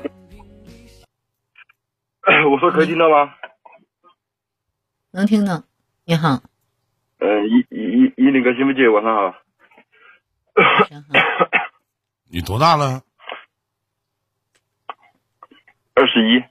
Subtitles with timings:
[2.50, 3.34] 我说可以听到吗？
[5.10, 5.64] 能听到。
[6.04, 6.42] 你好，
[7.18, 9.34] 嗯，一一一那个新梅姐，晚上好。
[12.28, 13.02] 你多大了？
[15.94, 16.42] 二十一。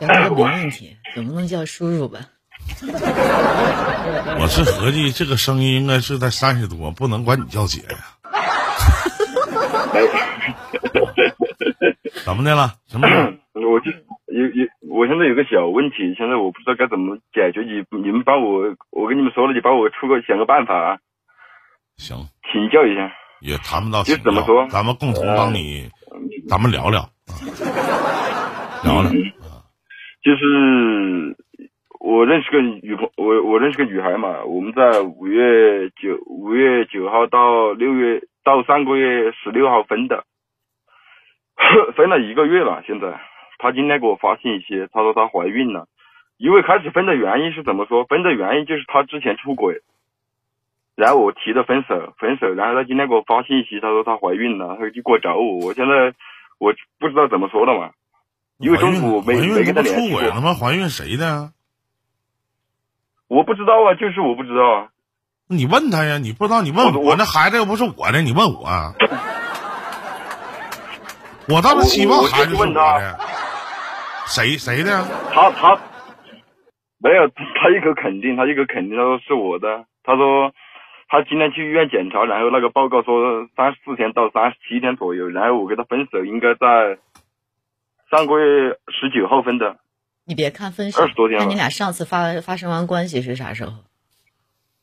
[0.00, 2.18] 聊这个没问题，总不能叫叔叔吧？
[4.40, 8.17] 我是合计这个声音应该是在三十多，不能管你叫姐呀。
[12.24, 12.74] 怎么的了？
[12.86, 13.08] 什么？
[13.58, 13.90] 我就
[14.26, 17.60] 有有，我现在有个小问题，现在我不知道该怎么解决。
[17.62, 20.98] 你你们帮我，我跟你们说了，你帮我出个想个办法啊。
[21.96, 22.16] 行，
[22.52, 23.10] 请教一下。
[23.40, 24.66] 也谈不到就怎么说？
[24.68, 25.88] 咱们共同帮你，
[26.48, 27.08] 咱们聊聊，
[28.84, 29.10] 聊聊。
[30.22, 31.36] 就是
[32.00, 40.24] 我认识个女朋，我我认识个女孩嘛，我们在五月九五月九号到六月到上个月十六号分的，
[41.96, 42.82] 分了一个月了。
[42.86, 43.20] 现在
[43.58, 45.86] 她今天给我发信息，她说她怀孕了。
[46.36, 48.04] 因为开始分的原因是怎么说？
[48.04, 49.80] 分的原因就是她之前出轨，
[50.94, 55.66] 然后我提的分手，分手，然后她今天给我发信息，她说她怀孕了，她就过来找我。
[55.66, 56.14] 我现在
[56.60, 57.90] 我不知道怎么说了嘛。
[58.58, 61.50] 因为中途没没跟她联系过，他妈怀孕谁的？
[63.28, 64.88] 我不知道啊，就是我不知道啊。
[65.48, 68.68] 你问他呀，你不知道你问我，我那孩子又不是我的，你问我。
[71.48, 73.18] 我倒是希望孩子是我的。
[74.26, 75.04] 谁谁的？
[75.32, 75.78] 他他
[76.98, 79.84] 没有，他一口肯定，他一口肯定，他说是我的。
[80.02, 80.52] 他说
[81.08, 86.98] 他今天去医院检查，然后那个报告说三十四天到三十七天左右，然后我跟他分手应该在。
[88.10, 89.76] 上个月十九号分的，
[90.28, 93.72] 你别看分手，二十多天看你俩上次发发生完关系是啥时候？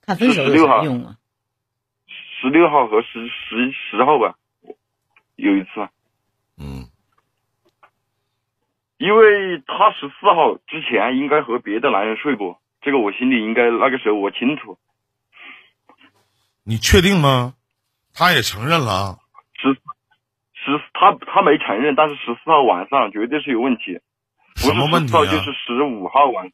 [0.00, 1.18] 看分手有什么用啊？
[2.08, 4.36] 十六号和十十十号吧，
[5.36, 5.68] 有一次。
[6.56, 6.88] 嗯。
[8.96, 14.78] 因为他十四号之前应该和别的男人睡过，这个我心里应该那个时候我清楚。
[16.62, 17.52] 你确定吗？
[18.14, 19.18] 他也承认了。
[19.60, 19.74] 十。
[20.54, 24.00] 十他他没承认，但是十四号晚上绝对是有问题，
[24.54, 26.48] 不是十四号就是十五号晚，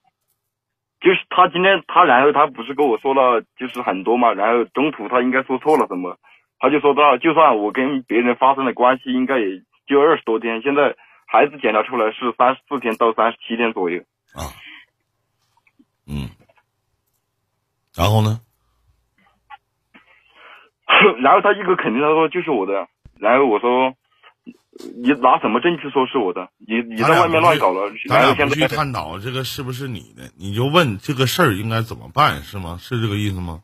[1.00, 6.19] 就是他今天他然后他不是跟我说了就是很多嘛，然后中途他应该说错了什么，
[6.59, 10.97] 他就说到就算我跟别人发生了关系，应该也就二十多天，现在
[11.27, 14.00] 孩子检查出来是三十四天到三十七天左右
[14.34, 14.49] 啊，
[16.06, 16.28] 嗯，
[17.97, 18.41] 然后呢？
[21.22, 22.88] 然后他一个肯定他说就是我的，
[23.19, 23.94] 然后我说。
[25.02, 26.48] 你拿什么证据说是我的？
[26.58, 32.78] 你你在外面乱搞了，咱俩不去探讨这个是不是你的，你就问这个事儿应该怎么办，是吗？
[32.80, 33.62] 是这个意思吗？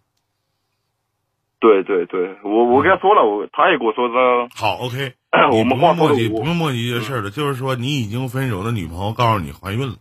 [1.58, 4.14] 对对对，我我跟他说了，我他也跟我说的。
[4.54, 5.14] 好，OK，
[5.52, 7.30] 我们话磨叽，不用磨叽这事儿了。
[7.30, 9.96] 就是说，你已经分手的女朋友告诉你怀孕了，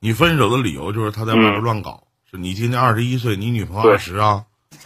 [0.00, 2.04] 你分手的理由就是她在外面乱搞。
[2.30, 4.44] 是你今年二十一岁，你女朋友二十啊？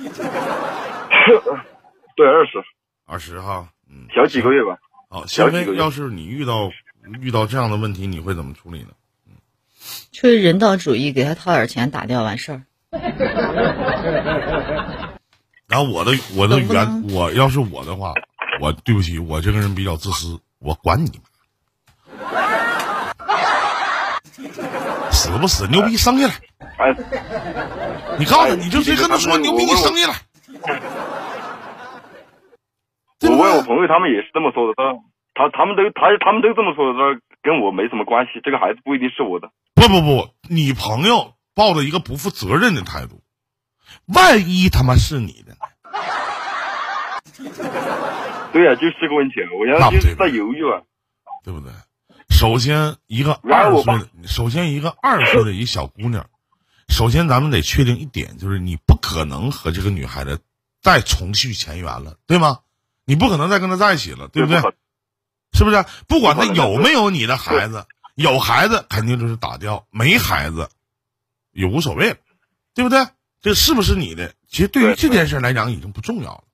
[2.15, 2.63] 对，二十。
[3.05, 4.79] 二十哈，嗯，小几个月吧。
[5.13, 6.71] 好，小飞，要是你遇到
[7.21, 8.89] 遇到这样的问题，你会怎么处理呢？
[9.29, 9.35] 嗯，
[10.11, 12.63] 出于人道主义，给他掏点钱打掉完事儿。
[15.69, 18.15] 然后我的我的原我要是我的话，
[18.63, 21.11] 我对不起，我这个人比较自私，我管你
[25.13, 26.33] 死不死牛逼生下来。
[28.19, 30.15] 你告诉他，你就直接跟他说牛逼，你生下来。
[33.51, 34.75] 我朋友，他们也是这么说的。
[34.75, 34.93] 他
[35.35, 39.51] 他他们都他他们都这么说的，说跟我没什么关系，这个孩子不一定是我的。
[39.75, 43.23] 不不不，你朋友抱着一个不负责任的态度，
[44.07, 45.59] 万一他妈是你的呢？
[48.53, 49.37] 对呀，就是这个问题。
[49.59, 50.83] 我现在就是在犹豫啊，
[51.43, 51.73] 对不对？
[52.29, 56.27] 首先一个二十岁的，首先一个二十岁的一小姑娘，
[56.89, 60.41] 首先咱们得确定一点，就是你不可能和这个女孩子
[60.83, 62.59] 再重续前缘了，对吗？
[63.05, 64.61] 你不可能再跟他在一起了，对不对？
[65.53, 65.85] 是不是？
[66.09, 70.69] 不管他有没有你的孩子，有孩子肯定就是打掉，没孩子
[71.51, 72.17] 也无所谓了，
[72.75, 73.07] 对不对？
[73.41, 74.35] 这是不是你的？
[74.49, 76.45] 其实对于这件事来讲已经不重要了。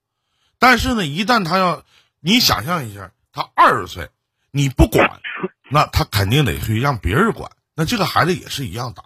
[0.59, 1.85] 但是呢，一旦他要，
[2.21, 4.09] 你想象一下，他二十岁，
[4.51, 5.21] 你不管，
[5.71, 7.53] 那他肯定得去让别人管。
[7.75, 9.05] 那这个孩子也是一样打。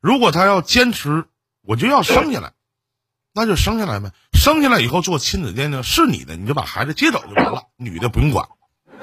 [0.00, 1.24] 如果他要坚持，
[1.62, 2.52] 我就要生下来。
[3.38, 8.48] 那就生下来呗，生下来以后做亲子鉴定是你的，你就把孩子接走就完了，女的不用管。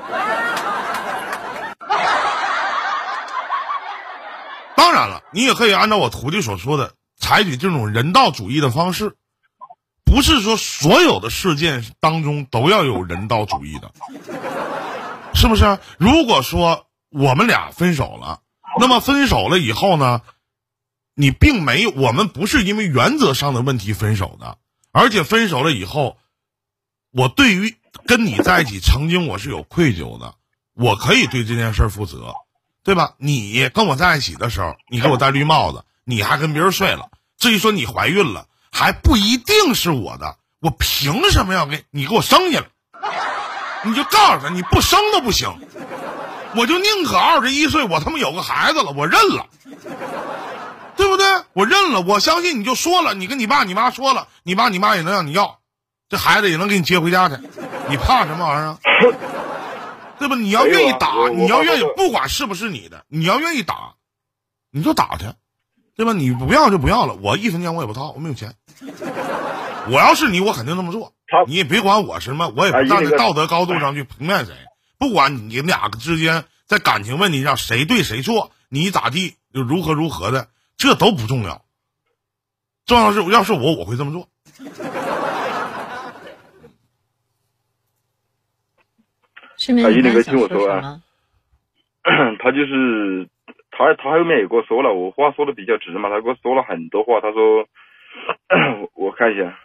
[4.75, 9.15] 当然了，你也可以按照我徒弟所说的，采取这种人道主义的方式，
[10.03, 13.91] 不是说所有的事件当中都要有人道主义的，
[15.36, 15.77] 是不是？
[16.00, 18.39] 如果说我们俩分手了，
[18.79, 20.21] 那么分手了以后呢，
[21.15, 24.57] 你并没有，我们不是因为原则上的问题分手的，
[24.92, 26.18] 而且分手了以后，
[27.12, 27.75] 我对于
[28.06, 30.36] 跟你在一起曾经我是有愧疚的，
[30.74, 32.33] 我可以对这件事负责，
[32.83, 33.13] 对吧？
[33.18, 38.48] 你跟我在一起的时候，你给我戴绿帽子，你还跟别人睡了，至于说你怀孕了。
[38.75, 42.65] 还不一定是我的，我凭什么要给你给我生下来？
[43.86, 45.48] 你就告诉他，你不生都不行，
[46.56, 49.45] 我就宁可二十一岁，我他妈有个孩子了，我认了，
[50.95, 51.25] 对不对？
[51.53, 55.59] 我认了，我相信你就说了，你跟你爸你妈说了，你爸你妈也能让你要，
[56.09, 57.35] 这孩子也能给你接回家去，
[57.89, 58.77] 你怕什么玩意儿？
[60.19, 60.35] 对吧？
[60.35, 63.93] 你要愿意打，你要愿意，不管是不是你的，你要愿意打，
[64.71, 65.25] 你就打去。
[65.95, 66.13] 对吧？
[66.13, 68.55] 你不要就不要了，我一分钱我也不掏，我没有钱。
[69.91, 71.13] 我要是你，我肯定这么做。
[71.45, 74.53] 你也别管我什么，我也不站在道德高度上去评判谁。
[74.97, 80.47] 不管你们俩之间在感情问题上谁对谁错，你咋地就如何如何的，
[80.83, 81.63] 这都不重要。
[82.85, 84.27] 重要是要是我，我会这么做。
[89.65, 91.01] 他一那个听我说啊，
[92.39, 93.30] 他就是。
[93.75, 97.19] 他他后面也跟我说了，我话说的比较直嘛，他跟我说了很多话。
[97.19, 97.68] 他说，
[98.94, 99.57] 我看一下，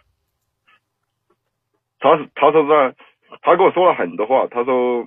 [1.99, 2.95] 他他说是，
[3.43, 4.47] 他跟我说了很多话。
[4.49, 5.05] 他说，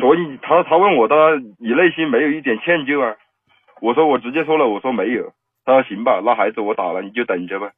[0.00, 1.14] 所以他他问我，他
[1.58, 3.14] 你内心没有一点歉疚啊？
[3.80, 5.32] 我说我直接说了，我说没有。
[5.64, 7.70] 他说行吧，那孩子我打了，你就等着吧。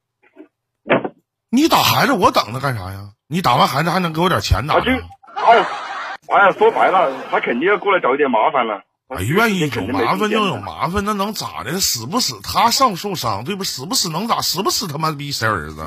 [1.50, 3.10] 你打孩子，我等着干啥呀？
[3.26, 4.74] 你打完孩子还能给我点钱打？
[4.74, 5.66] 他就，哎呀，
[6.28, 8.82] 哎呀，说白了，他肯定要过来找一点麻烦了。
[9.08, 11.80] 哎，愿意有麻烦就有麻烦，那能咋的？
[11.80, 13.64] 死不死他上受伤，对不？
[13.64, 14.42] 死不死能咋？
[14.42, 15.82] 死不死他妈逼谁儿子？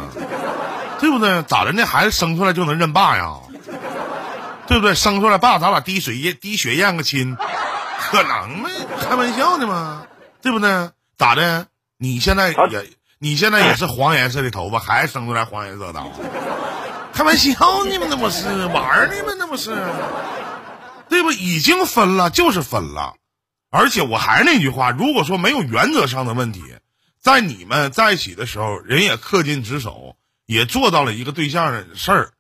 [1.00, 1.44] 对不对？
[1.44, 1.72] 咋的？
[1.72, 3.38] 那孩子生出来就能认爸呀？
[4.68, 4.96] 对不对？
[4.96, 7.36] 生出来爸，咱俩滴水验滴血验个亲，
[8.00, 8.70] 可能吗？
[9.12, 10.08] 开玩笑呢吗？
[10.42, 10.90] 对不对？
[11.18, 11.68] 咋的？
[11.98, 16.02] 你现在也你现在也是黄颜色的头发，还生出来黄颜色的？
[17.12, 18.08] 开玩笑呢吗？
[18.10, 19.34] 那不是玩呢吗？
[19.38, 19.76] 那不是。
[21.10, 21.32] 对不？
[21.34, 23.16] 已经分了，就是分了，
[23.70, 26.64] 而且我还是那句话，如果说没有原则上的问题，
[27.22, 30.16] 在你们在一起的时候，人也恪尽职守，
[30.46, 32.32] 也做到了一个对象的事儿，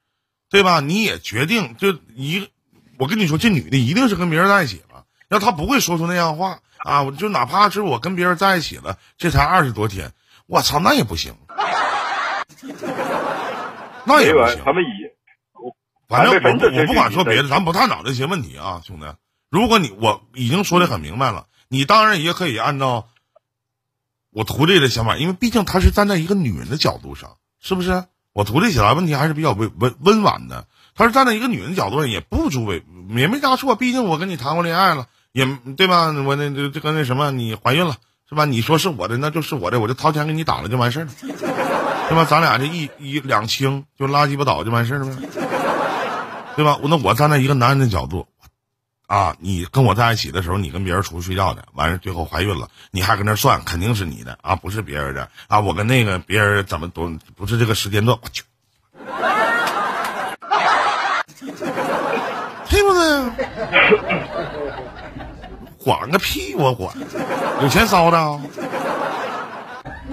[0.49, 0.79] 对吧？
[0.79, 2.47] 你也决定就一，
[2.97, 4.90] 我跟你说，这女的一定是跟别人在一起了，
[5.31, 7.03] 要他不会说出那样话啊！
[7.03, 10.11] 我就哪怕是我跟别人在一起了，这才二十多天，
[10.45, 11.33] 我操，那也不行，
[14.03, 14.87] 那也不行，他们以。
[16.09, 19.05] 反正我我不管说别的，咱不探讨这些问题啊，兄弟。
[19.49, 23.07] 如果你我已经说的很明白了，你当然也可以按照
[24.31, 28.03] 我徒弟的想法，因为毕竟他是站在一个女人的角度上，是不是？
[28.33, 33.77] 我徒弟解答问题还是比较温温温婉的，他是站在一个女人角度上，也不足为也没啥错。
[33.77, 35.45] 毕竟我跟你谈过恋爱了，也
[35.77, 36.11] 对吧？
[36.25, 37.95] 我那这这个那什么，你怀孕了
[38.29, 38.45] 是吧？
[38.45, 41.11] 你说是我的，那就是我的，我就掏钱给你打了就完事儿了，
[42.09, 42.25] 对吧？
[42.25, 45.13] 咱俩这一一两清就拉鸡巴倒就完事儿了呗。
[46.55, 46.77] 对吧？
[46.83, 48.27] 那我站在一个男人的角度，
[49.07, 55.61] 啊，你跟我在一起的时候，你跟别人出去睡觉的，完事最后怀孕了，你还搁那算，肯定是你的啊，不是别人的啊。
[55.61, 58.43] 我跟那个别人怎么都不是这个时间段，我去，
[62.69, 63.47] 对不对？
[65.83, 66.93] 管个屁，我管，
[67.61, 68.39] 有钱烧的。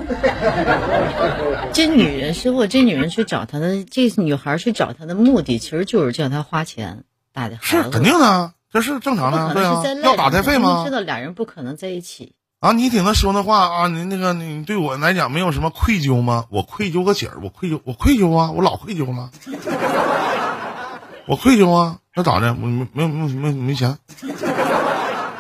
[1.72, 7.84] 这女人是我，这女人去找他的，这女孩去找他的目的，其实就是叫他花钱打的孩子。
[7.84, 9.82] 是肯定的，这是正常的，对啊。
[10.02, 10.84] 要打胎费吗？
[10.86, 12.72] 知道俩人不可能在一起啊！
[12.72, 16.46] 你听他说那话啊，你那个你对我来讲没有什么愧疚吗？
[16.48, 19.30] 我愧疚个姐儿，我愧疚，我愧疚啊，我老愧疚了，
[21.26, 22.56] 我愧疚啊，那咋的？
[22.60, 23.96] 我没没没没没钱。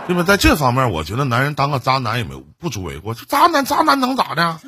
[0.08, 0.24] 对吧？
[0.24, 3.14] 在这方面，我觉得男人当个渣男也没不足为过。
[3.14, 4.58] 渣男，渣男能咋的？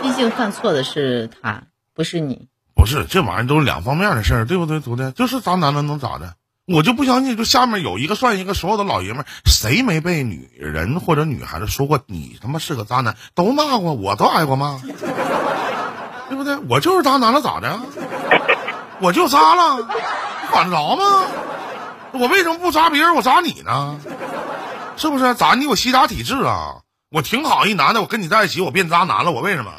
[0.00, 2.48] 毕竟犯错的是他，不是你。
[2.74, 4.78] 不是，这玩意儿都是两方面的事儿，对不对？
[4.78, 6.34] 徒弟，就是渣男了，能咋的？
[6.66, 13.16] 我就不相信，就下面有一个算一个，所有的老爷们儿，谁没被女人或者女孩子说过你他妈是个渣男？
[13.34, 14.78] 都骂过，我都挨过骂，
[16.28, 16.56] 对不对？
[16.68, 17.80] 我就是渣男了，咋的？
[19.00, 19.88] 我就渣了，
[20.52, 21.24] 管得着吗？
[22.12, 23.98] 我为什么不渣别人，我渣你呢？
[24.96, 25.34] 是不是？
[25.34, 26.82] 咋你有吸渣体质啊？
[27.10, 29.72] 我挺好一男的，我跟你在一起，我变渣男了，我为什么？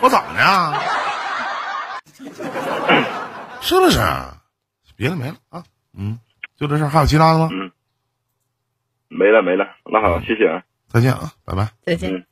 [0.00, 0.80] 我怎么的？
[3.60, 3.98] 是不是？
[4.96, 5.64] 别的没了啊，
[5.96, 6.18] 嗯，
[6.56, 7.48] 就这事儿，还有其他的吗？
[7.50, 7.70] 嗯，
[9.08, 12.24] 没了没了，那好，谢谢啊，再见啊，拜拜，再见。